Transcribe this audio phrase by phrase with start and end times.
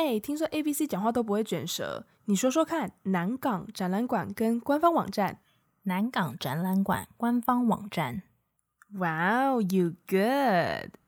[0.00, 5.40] 哎，听说 ABC 讲话都不会卷舌，你说说看，南港展览馆跟官方网站。
[5.82, 8.22] 南港展览馆官方网站。
[8.94, 10.99] Wow, you good！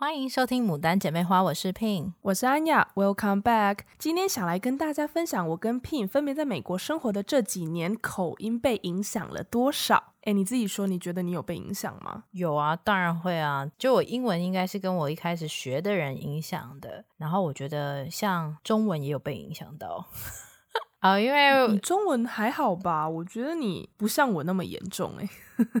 [0.00, 2.88] 欢迎收听《牡丹姐妹花》，我是 Pin，我是安雅。
[2.94, 3.80] Welcome back！
[3.98, 10.14] 今天想来跟大家分享，我跟 Pin 分别在美国生活的这几年，口音被影响了多少？
[10.22, 12.24] 哎，你自己说，你觉得你有被影响吗？
[12.30, 13.70] 有啊，当然会啊。
[13.76, 20.06] 就我英文应该是跟我一开始学的人影响的，然后我觉得像中文也有被影响到。
[21.00, 23.08] 啊，因为你中文还好吧？
[23.08, 25.28] 我觉得你不像我那么严重哎。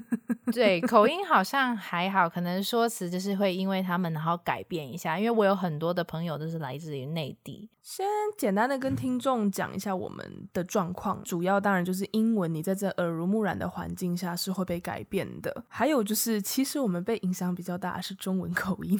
[0.52, 5.18] 对，口音好像还好，可能说辞就是会因为他们然后改变一下。
[5.18, 7.68] 因为我有很多的朋友都是来自于内地。
[7.82, 8.06] 先
[8.38, 15.64] 简单的跟听众讲一下我们的状况，主要当然就是英文，你在这耳濡目染的环境下是会被改变的。
[15.68, 18.98] 还有就是，其实我们被影响比较大的是中文口音。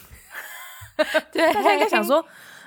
[1.33, 2.23] 对，大家应该想说。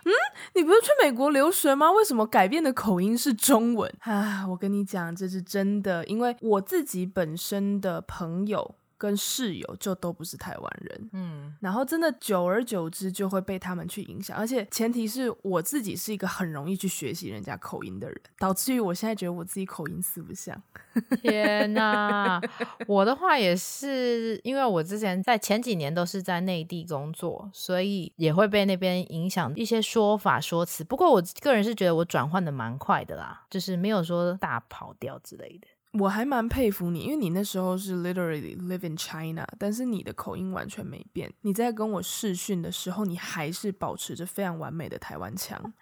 [0.06, 0.12] 嗯，
[0.56, 1.92] 你不是去美国留学吗？
[1.92, 4.46] 为什么改变的口音是中文 啊？
[4.48, 8.76] 我跟你讲，这是真的，因为我自己本身的朋友。
[9.04, 20.56] 跟室友就都不是台湾人，嗯，然后真的久而久之就会被他们去影响，而且前提是我自己是一个很容易去学习人家口音的人，导致于我现在觉得我自己口音四不像。
[21.22, 22.42] 天哪，
[22.88, 30.82] 我的话也是，因为我之前在前几年都是在内地工作，所以也会被那边影响一些说法说辞。
[30.82, 35.68] 不过我个人是觉得我转换的蛮快的啦，就是没有说大跑调之类的。
[36.00, 41.32] 我还蛮佩服你，因为你那时候是 literally live in China，但是你的口音完全没变。
[41.42, 45.74] 你在跟我视讯的时候，你还是保持着非常完美的台湾腔。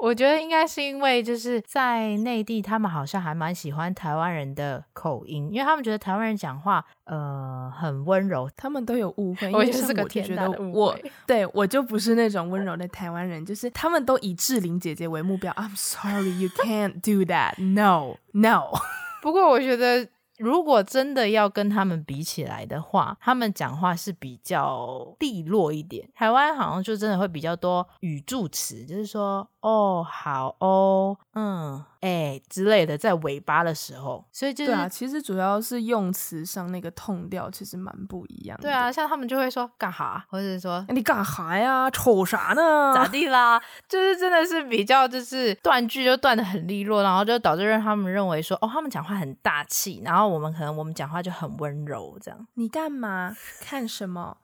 [0.00, 9.52] 我觉得应该是因为就是在内地，他们好像还蛮喜欢台湾人的口音，因为他们觉得台湾人讲话呃很温柔，他们都有误会。
[9.52, 10.72] 我就是个天大的误会。
[10.72, 15.52] 我对我就不是那种温柔的台湾人，就是他们都以志玲姐姐为目标。
[15.54, 17.60] I'm sorry, you can't do that.
[17.60, 18.78] No, no.
[19.20, 20.08] 不过我觉得，
[20.38, 26.08] 如果真的要跟他们比起来的话，他们讲话是比较利落一点。
[26.14, 29.48] 台湾好像就真的会比较多语助词，就是说。
[29.60, 38.62] 哦，好哦，嗯，哎、欸、之类的，在尾巴的时候，所以就是对啊，其实主要是用词上那个 tone 调其实蛮不一样的。
[38.62, 42.94] 对啊，像他们就会说干哈，或者是说、欸、你干哈呀，瞅啥呢？
[42.94, 43.60] 咋地啦？
[43.86, 52.46] 就是真的是比较就是断句就断的很利落，然后就导致让他们认为说哦，他们讲话很大气，然后我们可能我们讲话就很温柔这样。
[52.54, 53.36] 你干嘛？
[53.60, 54.38] 看什么？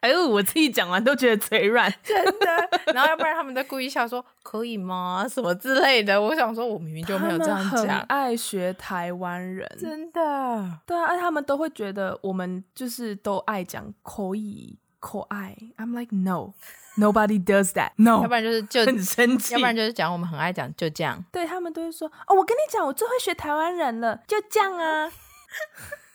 [0.00, 2.68] 哎呦，我自己讲完都觉得嘴软， 真的。
[2.94, 5.26] 然后要不然他们在故意笑说可以吗？
[5.28, 6.20] 什么之类的。
[6.20, 7.86] 我想说，我明明就没有这样讲。
[7.86, 10.78] 很爱学台湾人，真的。
[10.86, 15.56] 对啊，而他们都会觉得我们就是都爱讲可以、可爱。
[15.76, 16.54] I'm like no,
[16.96, 17.90] nobody does that.
[17.96, 21.22] No，要不然就是就很生气，要不然就是讲我们很爱讲就这样。
[21.30, 25.10] 对他们都会说哦，我跟你讲，我最会学台湾人了，就这样啊。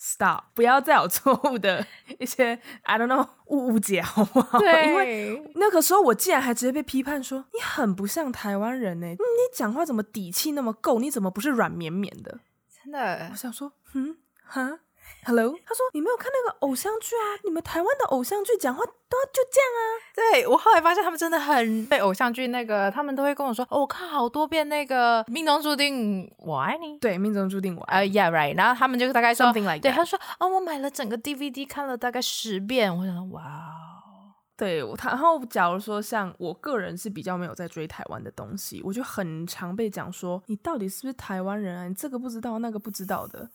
[0.00, 0.44] Stop！
[0.54, 1.84] 不要再有错误的
[2.20, 4.58] 一些 I don't know 误误解好不好？
[4.60, 9.18] 对，因为那个时候我竟然还直接被批判说你很不像台湾人呢、欸，你
[9.52, 11.00] 讲话怎么底气那么够？
[11.00, 12.38] 你怎么不是软绵绵的？
[12.84, 14.78] 真的，我想说，嗯，哈。
[15.24, 17.36] Hello，他说你没有看那个偶像剧啊？
[17.44, 19.82] 你们台湾的偶像剧讲话都要就这样啊？
[20.14, 26.96] 对，我后来发现他们真的很被偶像剧那个，他们都会跟我说，哦，我看好多遍那个命中注定我爱你。
[26.98, 28.06] 对，命中注定我爱。
[28.06, 29.82] 然后他们就大概说，Something like that.
[29.82, 32.96] 对，他说，哦，我买了整个 DVD 看了大概十遍。
[32.96, 41.86] 我想说，哇哦，对，他然后假如说像我个人是比较没有在追台湾的东西，我就很常被讲说，你到底是不是台湾人啊？
[41.86, 43.50] 你这个不知道，那个不知道的。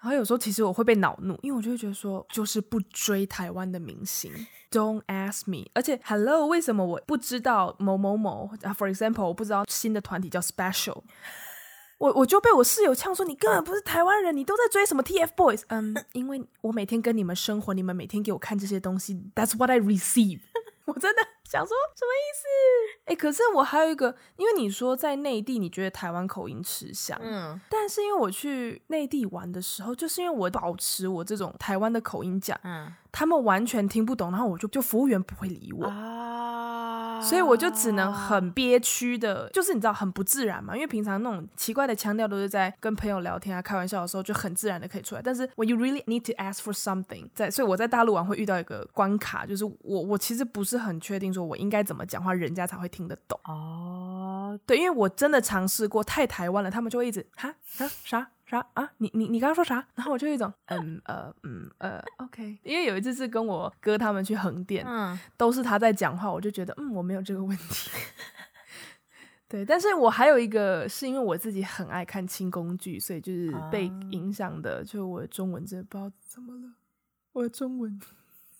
[0.00, 4.32] 然后有时候其实我会被恼怒，因为我就会觉得说，就是不追台湾的明星
[4.70, 5.68] ，Don't ask me。
[5.74, 11.02] 而且，Hello，为什么我不知道某某某？For example，我不知道新的团体叫 Special，
[11.98, 15.62] 我我就被我室友呛说，你根本不是台湾人，你都在追什么 TFBOYS？
[15.68, 20.40] 嗯， 因为我每天跟你们生活，你们每天给我看这些东西，That's what I receive。
[20.86, 22.46] 我真的想说什么意思？
[23.04, 50.74] 哎、欸，可是我还有一个，因为你说在内地，你觉得台湾口音吃香，嗯，但是因为我去内地玩的时候，就是因为我保持我这种台湾的口音讲，嗯，他们完全听不懂，然后我就就服务员不会理我啊，所以我就只能很憋屈的，就是你知道很不自然嘛，因为平常那种奇怪的腔调都是在跟朋友聊天啊、开玩笑的时候就很自然的可以出来，但是 when you really need to ask for something，在所以我在大陆玩会遇到一个关卡，就是我我其实不是。
[50.74, 53.38] 是很确定说我应该怎么讲话，人家才会听得懂。
[53.44, 58.92] 哦，哦，对，因为我真的尝试过太台湾了，他们就会一直哈哈啥啥啊？
[58.98, 59.84] 你你你刚刚说啥？
[59.94, 62.58] 然后我就一种嗯呃嗯呃 OK。
[62.62, 67.90] 因为有一次是跟我哥他们去横店，嗯，都是他在讲话，我就觉得嗯我没有这个问题。
[69.48, 76.74] 对，但是我还有一个是因为我自己很爱看轻工剧，所以就是被影响的，啊、就我的中文真的不知道怎么了，
[77.32, 78.00] 我的中文。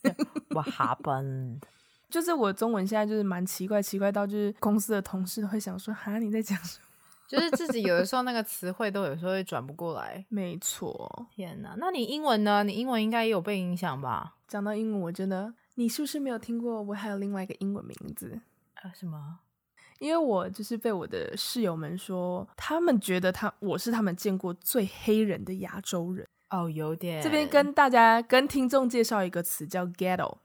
[0.49, 1.61] What happened？
[2.09, 6.85] 就是我中文现在就是蛮奇怪，奇怪到就是公司的同事都会想说：“哈，你在讲什么？”
[7.27, 10.23] 就是自己有的时候那个词汇都有时候会转不过来。
[10.29, 11.73] 没错，天哪！
[11.79, 12.63] 那你英文呢？
[12.63, 14.35] 你英文应该也有被影响吧？
[14.47, 16.79] 讲到英文，我真的，你是不是没有听过？
[16.83, 18.39] 我还有另外一个英文名字
[18.75, 18.91] 啊？
[18.93, 19.39] 什么？
[19.97, 26.27] 因为我就是被我的室友们说，他们觉得他我是他们见过最黑人的亚洲人。
[26.51, 27.23] 哦，有点。
[27.23, 30.37] 这边跟大家跟听众介绍一个词叫 ghetto。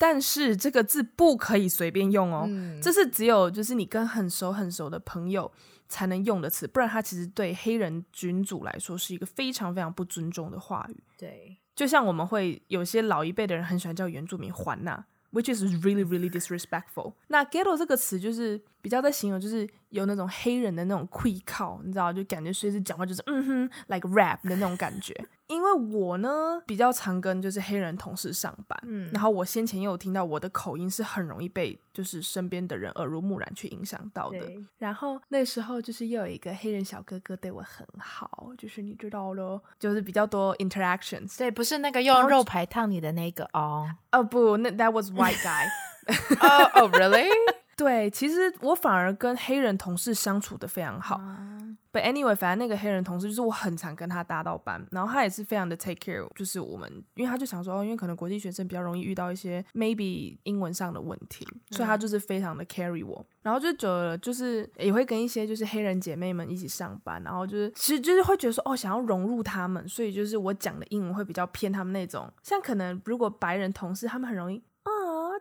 [0.00, 5.52] 但是这个字不可以随便用哦，嗯、这是只有就是你跟很熟很熟的朋友
[5.90, 10.96] 才能用的词，不然它其实对黑人君主来说是一个非常非常不尊重的话语。
[11.18, 15.04] 对，就像我们会有些老一辈的人很喜欢叫原住民“环娜”。
[15.32, 17.14] Which is really, really disrespectful。
[17.28, 25.14] 那 ghetto 这个词就是比较在形容，就是有那种黑人的那种气口，你知道，就感觉随时讲话就是嗯哼，like rap 的那种感觉。
[25.48, 34.38] 因为我呢比较常跟就是黑人同事上班，嗯，然后我先前又有听到我的口音是很容易被就是身边的人耳濡目染去影响到的。
[34.78, 41.36] 然后那时候就是又有一个黑人小哥哥对我很好，就是你知道咯，就是比较多 interactions。
[41.36, 43.90] 对，不是那个用肉排烫你的那个哦。
[44.12, 45.66] 哦不，那 that was white guy。
[46.40, 47.26] 哦哦，really？
[47.82, 51.16] 对，其实我反而跟黑人同事相处的非常好。
[51.16, 63.26] Uh But anyway，反正那个黑人同事就是我很常跟他搭到班，然后他也是非常的 take care，就是我们，因为他就想说，哦，因为可能国际学生比较容易遇到一些 maybe 英文上的问题，所以他就是非常的 carry 我。
[63.42, 74.62] 然后就久了，就是也会跟一些就是黑人姐妹们一起上班，然后就是其实就是会觉得说，哦，想要融入他们，所以就是我讲的英文会比较偏他们那种，像可能如果白人同事他们很容易，哦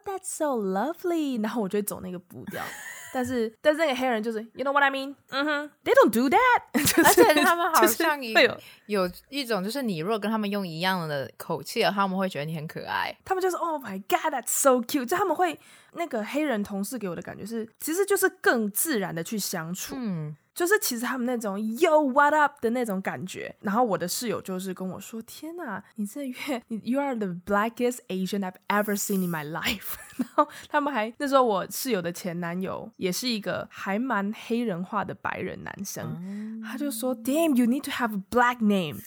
[0.09, 2.63] ，that's so lovely， 然后我就会走那个步调。
[3.11, 5.15] 但是，但是那个黑人就是，you know what I mean？
[5.29, 6.61] 嗯哼，they don't do that。
[7.03, 13.15] 而且他们好像有有一种，就是你如果跟他们用一样的口气，他们会觉得你很可爱。
[13.25, 15.05] 他们就是，Oh my God，that's so cute。
[15.05, 15.59] 就他们会
[15.93, 19.95] 那个黑人同事给我的感觉是，其实就是更自然的去相处。
[19.97, 20.35] 嗯。
[20.59, 37.55] 就是其实他们那种 Yo what up 的那种感觉，然后我的室友就是跟我说：“天哪，你这月你 You are the blackest Asian I've ever seen in my life。”然后他们还那时候我室友的前男友也是一个还蛮黑人化的白人男生，嗯、他就说：“Damn,
[37.55, 38.99] you need to have a black name。”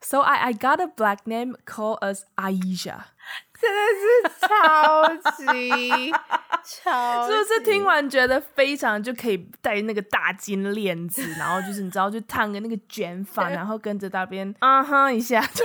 [0.00, 3.12] So I I got a black name, call us Aisha。
[3.60, 6.12] 真的是超级
[6.64, 15.62] 是不是听完觉得非常就可以戴那个大金链子， 然后就是你知道就烫个那个卷发，然后跟着那边啊哈一下， 就就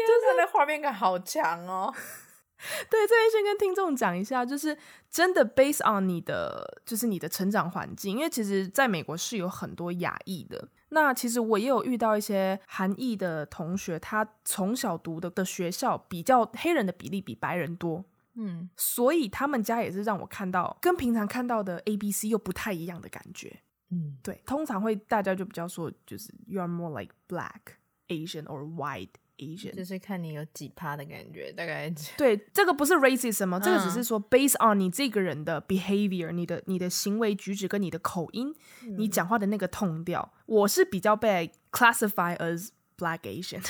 [0.00, 1.92] 是那画面感好强哦。
[2.88, 4.76] 对，这边先跟听众讲一下，就是
[5.10, 10.68] 真的 based on 你的就是你的成长环境，因为其实在美国是有很多亚裔的。
[10.90, 27.76] 那其实我也有遇到一些韩裔的同学，他从小读的的学校比较黑人的比例比白人多，嗯，所以他们家也是让我看到跟平常看到的 ABC 又不太一样的感觉，嗯，对，通常会大家就比较说就是 You are more like black
[28.08, 29.74] Asian or white Asian，。
[29.74, 31.92] 就是看你有几趴的感觉，大概。
[32.16, 33.60] 对，这个不是 racism 吗？
[33.60, 43.62] 这个只是说 based on 你这个人的 behavior，你的你的行为举止跟你的口音，嗯、你讲话的那个 tone 调，我是比较被 classify as black Asian，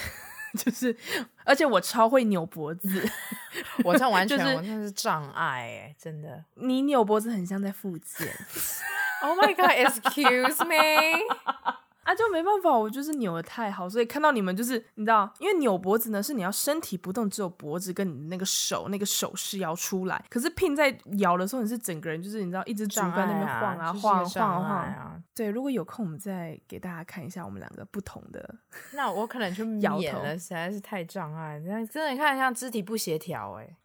[0.54, 0.96] 就是
[1.44, 3.10] 而且我超会扭脖子，
[3.84, 8.28] 我这完全、就是、我那是障碍哎，真的，你扭脖子很像在复健，
[9.22, 11.20] Oh my God，excuse me。
[12.02, 20.24] 啊，就没办法，我就是扭的太好，所以看到你们就是你知道，因为扭脖子呢是你要身体不动，只有脖子跟你那个手那个手势要出来。
[20.28, 25.22] 可是 Pin 在摇的时候，你是整个人就是你知道一直在那边晃啊晃晃晃。
[25.34, 28.56] 对，如果有空我们再给大家看一下我们两个不同的。
[28.94, 33.76] 那我可能就摇头了，实在是太障碍，真的看像肢体不协调哎，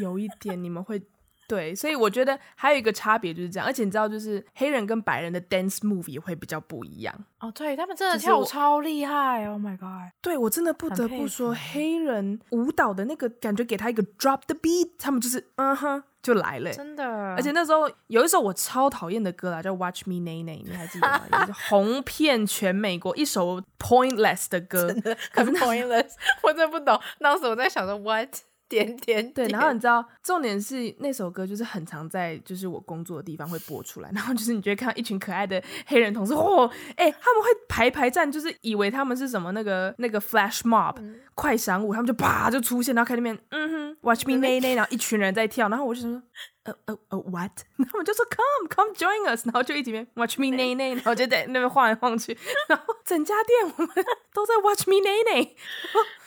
[0.00, 1.02] 有一点你们会。
[1.50, 7.50] 对，所以我觉得还有一个差别就是这样，而且你知道，就是黑人跟白人的 dance move 也会比较不一样哦。
[7.52, 10.12] 对，他们真的跳舞超厉害，Oh my god！
[10.22, 17.04] 对，我真的不得不说，黑人舞蹈的那个感觉，给他一个 drop the beat，他们就是嗯哼就来了，真的。
[17.04, 21.22] 而且那时候有一首我超讨厌的歌啦，叫 Watch Me Nae Nae，你还记得吗？
[21.40, 26.10] 也是红遍全美国，一首 pointless 的歌，真的可是 pointless，
[26.42, 27.00] 我真的不懂。
[27.18, 28.28] 当时我在想说 what。
[28.70, 46.22] 点点对，然后你知道，重点是那首歌就是很常在就是我工作的地方会播出来， 然后就是你就会看到一群可爱的黑人同事，哦，哎、欸，他们会排排站，就是以为他们是什么那个那个 flash mob、嗯、快闪舞，他们就啪就出现，然后看那边，嗯哼，watch me nay nay，然后一群人在跳，然后我就说，
[46.62, 47.50] 呃呃呃，what？
[47.90, 55.56] 他们就说 come come join us，然后就一起边 watch me nay nay，然后就在那边晃来晃去，然后整家店我们都在 watch me nay nay。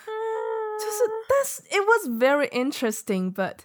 [0.82, 3.60] 就是，但是 it was very interesting, but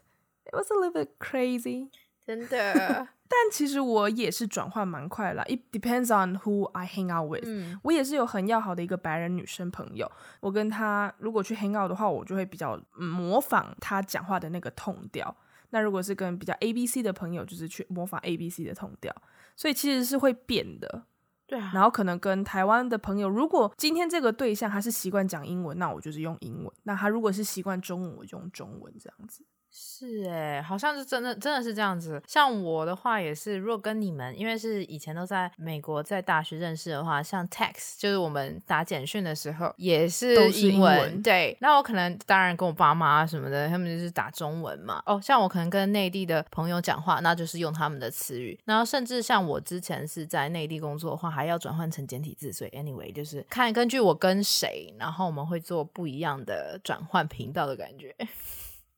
[0.45, 1.89] it was a little bit crazy。
[2.25, 5.43] 真的，但其实我也是转换蛮快啦。
[5.43, 7.43] It depends on who I hang out with。
[7.45, 15.35] 嗯，我也是有很要好的一个白人女生朋友，我跟她如果去 hang out 的话，我就会比较模仿她讲话的那个 tone 调。
[15.71, 19.13] 那如果是跟比较 ABC 的朋友，就是去模仿 ABC 的 tone 调。
[19.55, 21.03] 所以其实是会变的。
[21.48, 29.42] 对啊，然后可能跟台湾的朋友，如果今天这个对象他是习惯讲英文，那我就是用英文；那他如果是习惯中文，我就用中文这样子。
[29.80, 32.20] 是哎，好像是真的，真的是这样子。
[32.26, 41.22] 像我的话也是，如果跟你们，因为是以前都在美国，在大学认识的话，像 text 就是我们打简讯的时候也是英文。
[41.22, 45.00] 对，那我可能当然跟我爸妈什么的，他们就是打中文嘛。
[45.06, 48.58] 哦，像我可能跟内地的朋友讲话，那就是用他们的词语。
[48.64, 52.52] 然后甚至像我之前是在内地工作的话，还要转换成简体字。
[52.52, 58.14] 所以 anyway，就是看根据我跟谁，然后我们会做不一样的转换频道的感觉。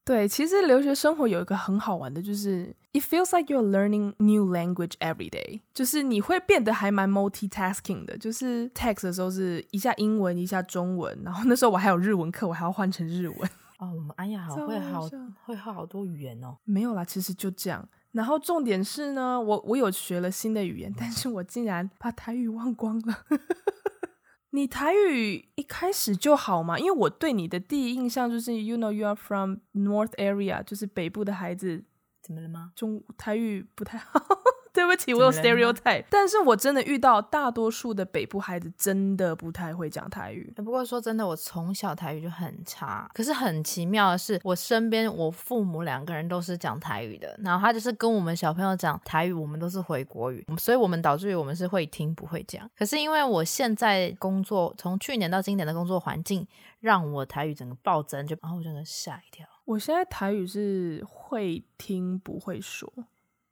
[0.04, 13.50] 对，其实留学生活有一个很好玩的，就是 it feels like you're learning new language every day，就是你会变得还蛮 multitasking 的，就是 text 的时候是一下英文一下中文，然后那时候我还有日文课，我还要换成日文。
[13.78, 15.08] 哦，我们安雅好会好
[15.44, 16.56] 会好好多语言哦。
[16.64, 17.88] 没有啦，其实就这样。
[18.12, 23.18] 然后重点是呢，我我有学了新的语言，但是我竟然把台语忘光了。
[24.52, 26.78] 你台语一开始就好吗？
[26.78, 31.84] 因为我对你的第一印象就是，you know you are from North area，就是北部的孩子，
[32.20, 32.72] 怎么了吗？
[32.74, 34.39] 中台语不太好。
[34.74, 40.52] 对不起，我有 stereotype，但是我真的遇到大多数的北部孩子真的不太会讲台语。
[40.56, 43.10] 不过说真的，我从小台语就很差。
[43.12, 52.70] 可是很奇妙的是，我身边我父母两个人都是讲台语的，然后他就是跟我们小朋友讲台语，我们都是回国语，所以我们导致于我们是会听不会讲。
[52.78, 56.46] 可是因为我现在工作，从去年到今年的工作环境，
[56.80, 59.46] 让我台语整个暴增，就然后我真的吓一跳。
[59.64, 62.92] 我现在台语是会听不会说。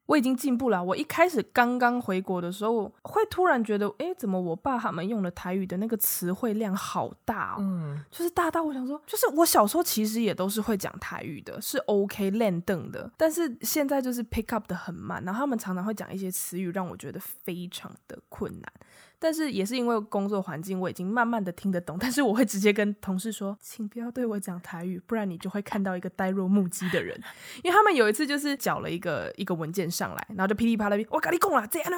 [0.09, 0.83] 我已经进步了。
[0.83, 7.59] 我一开始刚刚回国的时候，会突然觉得，哎，怎么我爸他们用的台语的那个词汇量好大哦？
[7.61, 18.73] 嗯，就是大到我想说，就是我小时候其实也都是会讲台语的，是 OK 练邓的，但是现在就是 pick up 的很慢，然后他们常常会讲一些词语，让我觉得非常的困难。
[19.19, 21.97] 但是也是因为工作环境，我已经慢慢的听得懂。
[22.01, 27.19] 但是我会直接跟同事说，请不要对我讲台语，不然你就会看到一个呆若木鸡的人。
[27.63, 31.91] 因为他们有一次就是缴了一个一个文件上来，然后就噼里啪啦，我跟你讲了，这样，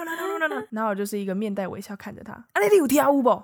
[0.70, 2.32] 然后我就是一个面带微笑看着他。
[2.32, 3.42] 啊，你有听不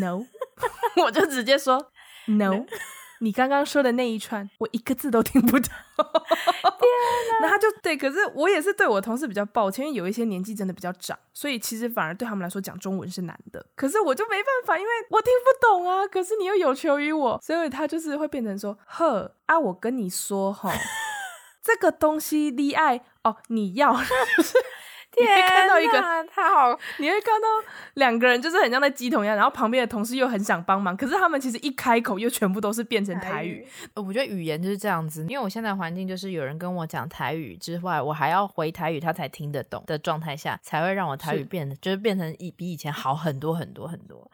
[0.00, 0.26] ？No，
[1.04, 1.90] 我就直接说
[2.26, 2.66] No。
[3.20, 5.70] 你刚刚说的那一串，我一个字都听不懂。
[7.42, 13.64] 那他就对，可是我也是对我同事比较抱歉，因为有一些年纪真的比较长，所以其实反而对他们来说讲中文是难的。
[13.74, 16.06] 可是我就没办法，因为我听不懂啊。
[16.06, 20.72] 可是你又有求于我，所以他就是会变成说：“呵啊，我跟你说哈，
[21.62, 23.96] 这个东西你爱哦，你要。”
[25.20, 26.00] 你会看到一个
[26.32, 27.48] 他好，你会看到
[27.94, 33.66] 两个人就是很像在鸡同一样，然后旁边的同事又很想帮忙，可是他们其实一开口又全部都是变成台语。
[33.94, 44.30] 我觉得语言就是这样子，因为我现在环境就是有人跟我讲台语之外，我还要回台语他才听得懂的状态下，才会让我台语变得就是变成以比以前好很多很多很多。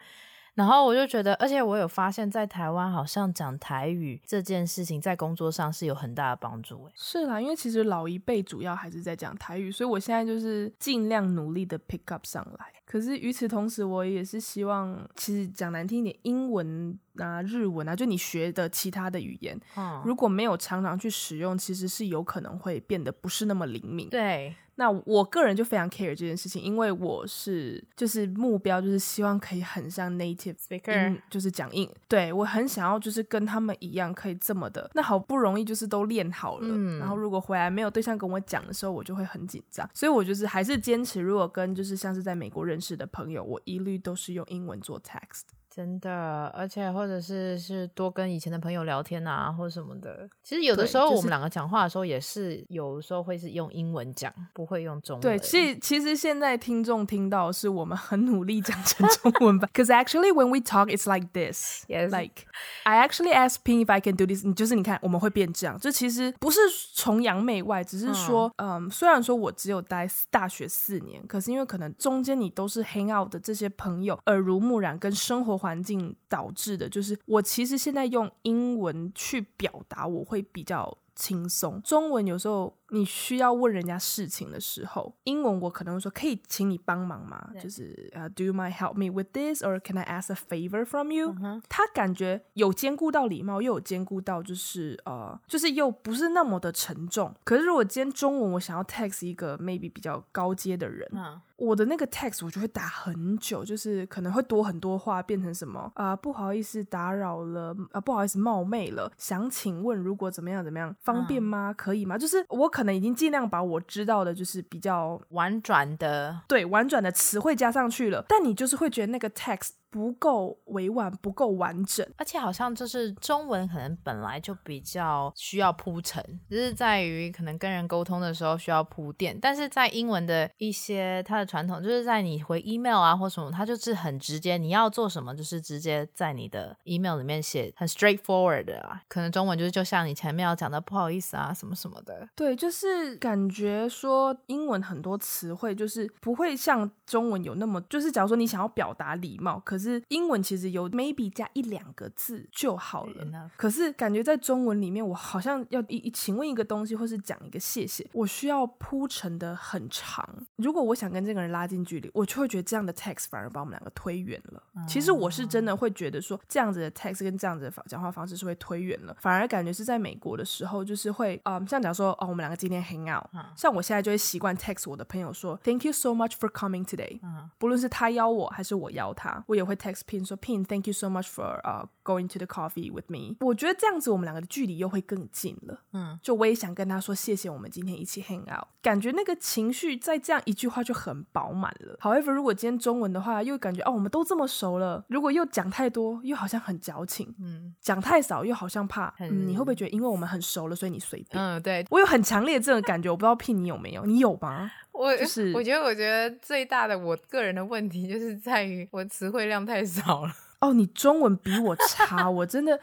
[0.57, 6.89] 然后我就觉得，而且我有发现，在台湾好像讲台语这件事情，在工作上是有很大的帮助。
[6.95, 12.67] 是啦，因为其实老一辈主要还是在讲台语，所以我现在就是尽量努力的 pick up 上来。
[12.87, 24.09] 可是与此同时，我也是希望，其实讲难听一点，英文啊、日文啊，就你学的其他的语言，嗯，如果没有常常去使用，其实是有可能会变得不是那么灵敏。
[24.09, 24.55] 对。
[24.79, 34.91] 那我个人就非常 care 这件事情，因为我是就是目标就是希望可以很像 native speaker，就是讲英，对，我很想要就是跟他们一样可以这么的。
[34.93, 39.89] 那好不容易就是都练好了，嗯，然后如果回来没有对象跟我讲的时候，我就会很紧张。
[39.95, 45.45] 所以我就是还是坚持，如果跟就是像是在美国认识的朋友，我一律都是用英文做 text。
[45.77, 50.27] 真的，而且或者是是多跟以前的朋友聊天啊，或什么的。
[50.43, 55.21] 其实有的时候我们两个讲话的时候，也是有时候会是用英文讲，不会用中文。
[55.21, 59.69] 对，其实其实现在听众听到是我们很努力讲成中文吧。
[59.71, 61.85] Because actually when we talk, it's like this.
[61.89, 62.11] Yes.
[62.11, 62.47] Like
[62.85, 64.43] I actually asked Ping if I can do this.
[64.55, 65.79] 就是你看，我们会变这样。
[65.79, 66.59] 这其实不是
[66.95, 81.83] 崇洋媚外，只是说，嗯，嗯，虽然说我只有待大学四年，可是因为可能中间你都是 hang out 的这些朋友，耳濡目染跟生活环环境导致的，就是我其实现在用英文去表达，我会比较轻松。
[81.83, 82.73] 中文有时候。
[82.91, 87.51] 你需要问人家事情的时候，英文我可能会说可以请你帮忙吗？
[87.61, 91.61] 就是呃、uh,，Do you mind help me with this，or can I ask a favor from you？、Uh.
[91.69, 97.35] 他感觉有兼顾到礼貌，又有兼顾到就是呃，就是又不是那么的沉重。
[97.43, 101.41] 可是如果今天中文我想要 text 一个 maybe 比较高阶的人，uh.
[101.57, 106.17] 我的那个 text 我就会打很久，就是可能会多很多话，变成什么啊、呃？
[106.17, 111.75] 不好意思打扰了啊、呃，不好意思冒昧了，想请问如果怎么样怎么样，方便吗？Uh.
[111.75, 112.17] 可以吗？
[112.17, 112.71] 就是我。
[112.77, 119.71] 可能已经尽量把我知道的，就是比较婉转的，对，婉转的词汇加上去了，但你就是会觉得那个 text。
[119.97, 129.39] 不够委婉，不够完整，而且好像就是中文可能本来就比较需要铺陈，只是在于可能跟人沟通的时候需要铺垫。
[129.41, 139.01] 但是在英文的一些它的传统，就是在你回 email 啊或什么，它就是很直接，你要做什么就是直接在你的 email 里面写，很 straightforward 的啊。
[139.09, 142.29] 可能中文就是就像你前面要讲的不好意思啊什么什么的。
[142.37, 149.86] 对，就是感觉说英文很多词汇就是不会像中文有那么，就是假如说你想要表达礼貌，可是。
[149.91, 160.29] 是英文其实有 maybe 加一两个字就好了.可是感觉在中文里面，我好像要一请问一个东西，或是讲一个谢谢，我需要铺陈的很长。
[160.57, 164.63] 如果我想跟这个人拉近距离，我就会觉得这样的 text 反而把我们两个推远了。
[164.75, 164.89] Uh.
[164.89, 173.45] 其实我是真的会觉得说，这样子的 text 跟这样子的讲话方式是会推远了，反而感觉是在美国的时候，就是会，嗯，像假如说，哦，我们两个今天 hang out，、uh.
[173.57, 177.49] 像我现在就会习惯 text 我的朋友说，Thank you so much for coming today，、uh huh.
[177.59, 179.76] 不论是他邀我还是我邀他，我也会。
[179.77, 183.37] Text Pin 说 Pin，Thank you so much for uh going to the coffee with me。
[183.41, 185.81] 我觉得这样子我们两个的距离又会更近了。
[185.93, 188.67] 嗯，就我也想跟他说谢谢，我们今天一起 hang out。
[188.83, 191.99] 感觉那个情绪在这样一句话就很饱满了。
[192.01, 195.05] However，如果今天中文的话，又感觉哦，我们都这么熟了。
[195.09, 197.35] 如果又讲太多，又好像很矫情。
[197.41, 199.13] 嗯，讲太少又好像怕。
[199.19, 201.43] 嗯，你会不会觉得因为我们很熟了，所以你随便？
[201.43, 204.05] 嗯，对，我有很强烈的这种感觉，我不知道 Pin 你有没有？
[204.07, 204.71] 你有吗？
[204.97, 210.33] 我就 是，我觉得，我觉得最大的我个人的问题就是在于我词汇量太少了。
[210.59, 212.75] 哦，你中文比我差，我真的。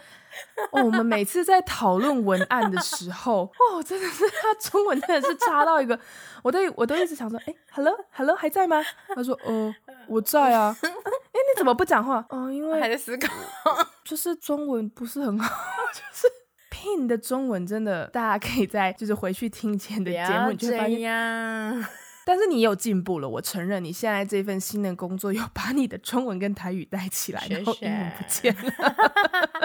[0.71, 5.99] 哦，我们每次在讨论文案的时候，哦，真的是他中文真的是差到一个，
[6.43, 8.81] 我都我都一直想说，哎，Hello，Hello，还在吗？
[9.15, 9.73] 他说，哦，
[10.07, 10.75] 我在啊。
[10.81, 10.89] 哎，
[11.33, 12.23] 你怎么不讲话？
[12.29, 13.33] 哦，因为还在思考，
[14.03, 15.49] 就是中文不是很好，
[15.91, 16.27] 就是。
[16.69, 21.87] Pin 的中文真的，大家可以在就是回去听前的节目，你就会发现。
[22.25, 23.83] 但是你有进步了，我承认。
[23.83, 28.71] 你现在这份新的工作有把你的中文跟台语带起来， 学学然后英文不见了。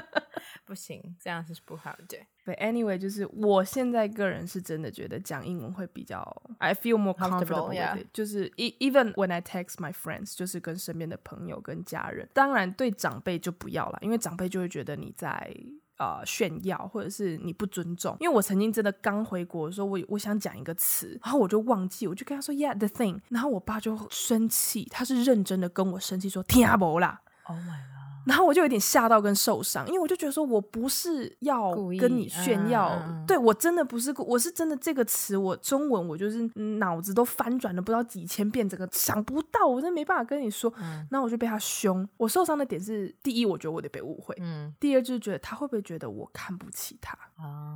[0.64, 2.18] 不行，这样是不好的。
[2.44, 6.22] But anyway，就是我现在个人是真的觉得讲英文会比较
[6.58, 8.04] ，I feel more comfortable with it。
[8.04, 8.06] Yeah.
[8.12, 15.54] 就是 even when I text my friends，就是跟身边的朋友跟家人，当然对长辈就不要了，因为长辈就会觉得你在。
[15.98, 27.97] 呃，炫耀或者是你不尊重，因为我曾经真的刚回国的时候，我我想讲一个词，然后我就忘记，我就跟他说 Yeah, the thing，然后我爸就生气，他是认真的跟我生气说听不啦，Oh my God。
[28.28, 36.42] 然后我就有点吓到跟受伤，因为我就觉得说，我不是要跟你炫耀，嗯、对我真的不是，我是真的这个词，我中文我就是
[36.76, 40.70] 脑子都翻转了不知道几千遍，整个想不到，我真的没办法跟你说。
[41.10, 47.74] 那、嗯、我就被他凶，我受伤的点是，第一，我觉得我得被误会，嗯，第二就是觉得他会不会觉得我看不起他啊？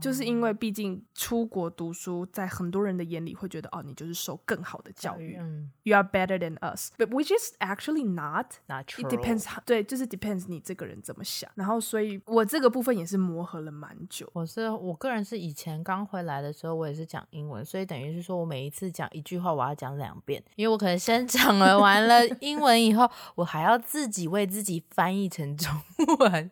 [0.00, 9.87] 就是因为毕竟出国读书，在很多人的眼里会觉得，哦，你就是受更好的教育，嗯，You are better than us，but which is actually not，not true，it depends，对。
[9.88, 14.30] 就是 depends 你这个人怎么想，然后所以我这个部分也是磨合了蛮久。
[14.34, 25.74] 我是我个人是以前刚回来的时候，我也是讲英文，所以等于是说我每一次讲一句话，我要讲两遍，因为我可能先讲了完了 英文以后，我还要自己为自己翻译成中
[26.20, 26.50] 文。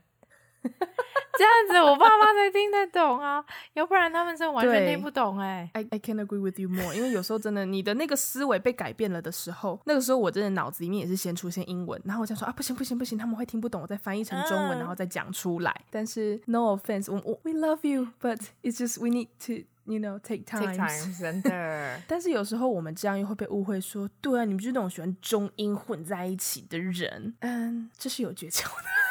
[1.36, 3.44] 这样子，我爸妈才听得懂啊，
[3.74, 5.82] 要不然他们真完全听不懂哎、欸。
[5.82, 15.74] I I can agree with you more，因为有时候真的，你的那个思维被改变了的时候，那个时候我真的脑子里面也是先出现英文，然后我就说啊，不行不行不行，他们会听不懂，我再翻译成中文，然后再讲出来。
[15.90, 19.66] 但是 no offense，我我 we love you，but it's just we need to。
[19.88, 22.00] ，you know take time，, take time 真的。
[22.08, 27.36] 但是有时候我们这样又会被误会说，对啊，你们就是那种喜欢中英混在一起的人。
[27.38, 29.05] 嗯，这是有诀窍的。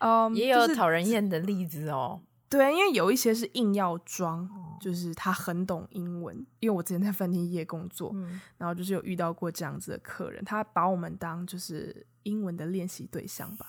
[0.00, 2.20] 嗯，也有讨人厌的例子哦。
[2.48, 4.48] 对，因为有一些是硬要装，
[4.80, 6.34] 就是他很懂英文。
[6.60, 13.66] 因为我之前在饭店业工作，嗯，然后就是有遇到过这样子的客人，他把我们当就是英文的练习对象吧。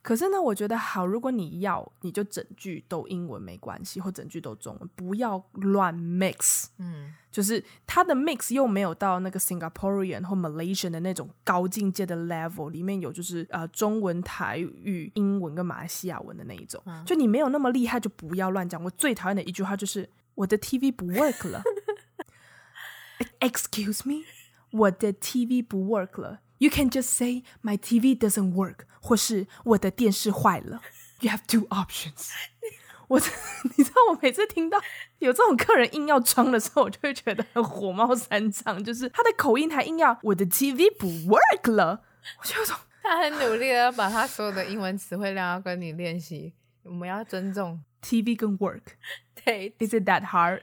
[0.00, 6.66] 可是呢，我觉得好，如果你要，你就整句都英文没关系，或整句都中文，不要乱 mix。
[6.78, 16.82] 嗯，就是它的 mix 又没有到那个 Singaporean 或 Malaysian 的那种高境界的 level，里面有就是呃中文、台语、英文跟马来西亚文的那一种。
[16.86, 18.82] 嗯，就你没有那么厉害，就不要乱讲。
[18.82, 21.62] 我最讨厌的一句话就是我的 TV 不 work 了。
[23.40, 24.24] Excuse me，
[24.70, 26.40] 我的 TV 不 work 了。
[26.58, 30.80] You can just say my TV doesn't work，或是我的电视坏了。
[31.20, 32.30] You have two options。
[33.08, 33.18] 我，
[33.76, 34.78] 你知道，我每次听到
[35.18, 38.82] 有这种客人硬要装的时候，我就会觉得很火冒三丈。
[38.84, 42.02] 就是他的口音还硬要我的 TV 不 work 了，
[42.40, 46.52] 我就说 他很努力的要把他所有的英文词汇量要跟你练习。
[46.82, 48.82] 我们要尊重 TV 跟 work。
[49.44, 50.62] 对，Is it that hard？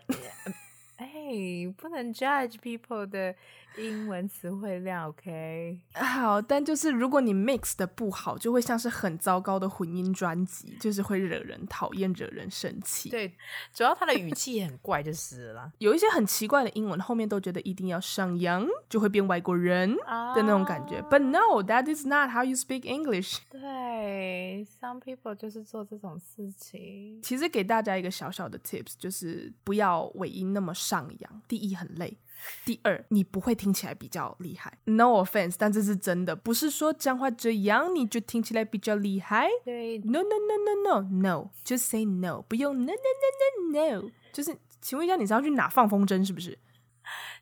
[1.36, 3.36] 哎，不能 judge people 的。
[3.78, 13.10] 英文词汇量 OK， 好，但就是如果你 mix 的不好，就会像是很糟糕的混音专辑，就是会惹人讨厌、惹人生气。
[13.10, 13.36] 对，
[13.74, 15.70] 主要他的语气也很怪，就是了。
[15.80, 21.02] 有一些很奇怪的英文，后面都觉得一定要上扬，就会变外国人的那种感觉。
[21.02, 21.14] Oh.
[21.14, 23.40] But no, that is not how you speak English。
[23.52, 27.22] 对，some people 就是做这种事情。
[27.22, 31.25] 其实给大家一个小小的 tips，就是不要尾音那么上扬。
[31.48, 32.18] 第一，很累。
[32.64, 34.78] 第二，你不会听起来比较厉害。
[34.84, 39.48] No offense，但这是真的，不是说讲话这样你就听起来比较厉害。
[39.64, 46.60] 对，No no no no no no，just say no，不用 no no no no no，就是，请问一下，你是要去哪放风筝是不是？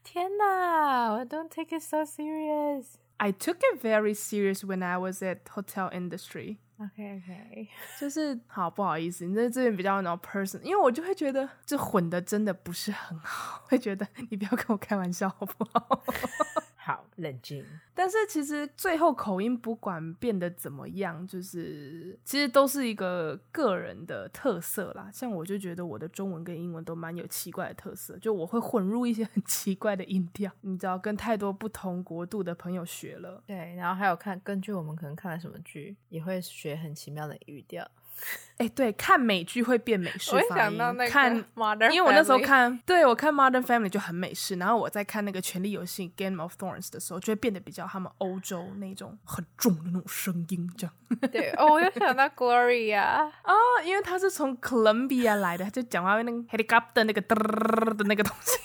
[0.04, 2.86] 天哪，I don't take it so serious。
[3.17, 6.58] I took it very serious when I was at hotel industry。
[6.80, 7.68] OK OK，
[8.00, 16.04] 就是好不好意思，你在这边比较 no person，因为我就会觉得这混的真的不是很好，会觉得你不要跟我开玩笑好不好？
[16.86, 17.63] 好，冷静。
[17.93, 25.10] 但是其实最后口音不管变得怎么样，就是其实都是一个个人的特色啦。
[25.13, 33.41] 像我就觉得我的中文跟英文都蛮有奇怪的特色，就我会混入一些很奇怪的音调，你知道，跟太多不同国度的朋友学了。
[33.48, 37.89] 对，然后还有看，根据我们可能看了什么剧，也会学很奇妙的语调。
[38.58, 40.45] 哎，对，看美剧会变美式发音。
[40.49, 50.93] 我想到那个看 Modern，因为我那时候看，对，我看 Modern Family 就很美式，然后我在看那个《权力游戏》Game of Thrones 的时候，就会变得比较他们欧洲那种很重的那种声音，这样。
[51.32, 53.32] 对，哦，我又想到 Gloria 啊，
[53.84, 58.60] 因为他是从 Columbia 来的，他就讲话那个 helicopter 那个嘚的那个东西。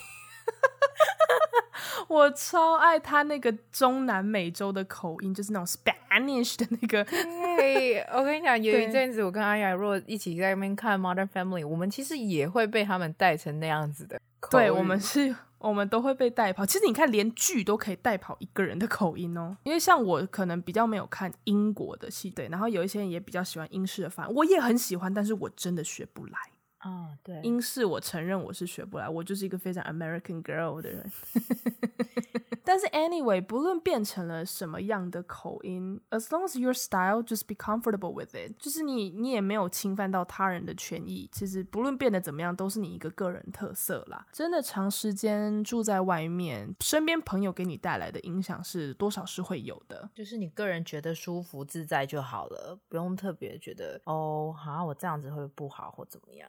[2.09, 7.03] 我超爱他那个中南美洲的口音，就是那种 Spanish 的那个。
[7.05, 14.65] 对，我跟你讲，有一阵子我跟阿雅若一起在那边看 Modern Family，我们其实也会被他们带成那样子的口音。
[14.65, 16.65] 对，我们是，我们都会被带跑。
[16.65, 19.55] 其实你看，连剧都可以带跑一个人的口音哦。
[19.61, 26.33] 因为像我可能比较没有看英国的戏，对，然后有一些人也比较喜欢英式的发音，我也很喜欢，但是我真的学不来。
[26.79, 31.11] 啊，oh, 对，英式我承认我是学不来，我就是一个非常 American girl 的人。
[32.63, 41.27] 但是 anyway，不论变成了什么样的口音，as long as your style just be comfortable with it，就是你你也没有侵犯到他人的权益。
[41.31, 44.27] 其实不论变得怎么样，都是你一个个人特色啦。
[44.31, 50.07] 真的长时间住在外面，身边朋友给你带来的影响是多少是会有的。
[50.13, 56.47] 就是你个人觉得舒服自在就好了，不用特别觉得哦，好像我这样子会不好或怎么样。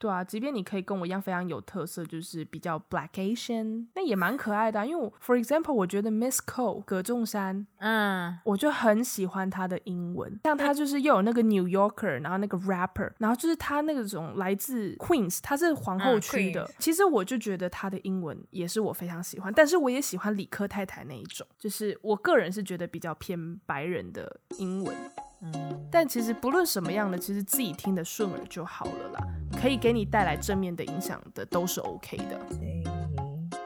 [0.00, 4.84] 对啊，即便你可以跟我一样非常有特色，就是比较 Black Asian，那也蛮可爱的啊。
[4.86, 16.62] 因为我，for example，我觉得 Miss Cole 葛仲山，嗯，我就很喜欢他的英文，像他就是又有那个 New Yorker，然后那个 rapper，然后就是他那种来自 Queens，他是皇后区的。
[16.62, 24.96] 嗯，其实我就觉得他的英文也是我非常喜欢，但是我也喜欢理科太太那一种，就是我个人是觉得比较偏白人的英文。
[25.42, 29.26] 嗯，但其实不论什么样的，其实自己听得顺耳就好了啦。
[29.60, 32.38] 可以给你带来正面的影响的，都是 OK 的。
[32.48, 32.82] 所以，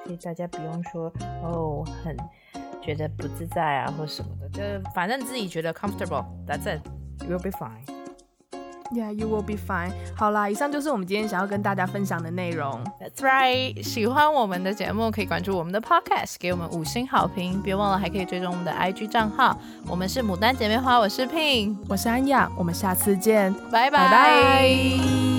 [0.05, 2.17] 所以大家不用说哦，很
[2.83, 7.85] 觉得不自在啊，或什么的，就反正自己觉得 comfortable，that's it，you'll be fine。
[8.93, 9.93] Yeah, you will be fine.
[10.15, 12.85] 好啦，以上就是我们今天想要跟大家分享的内容。
[13.01, 13.83] That's right.
[13.83, 17.61] 喜欢我们的节目，可以关注我们的 Podcast，给我们五星好评。
[17.63, 19.59] 别忘了还可以追踪我们的 IG 账号。
[19.89, 25.34] 我们是牡丹姐妹花，我是 Pin，我是安雅，我们下次见，拜拜。